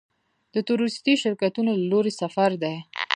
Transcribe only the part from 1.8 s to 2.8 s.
لوري سفر دی.